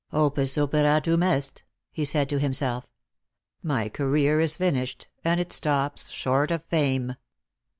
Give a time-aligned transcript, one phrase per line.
[0.25, 2.87] "Opus operatum est," he said to himself."
[3.61, 7.17] My career is nnished, and it stops short of fame."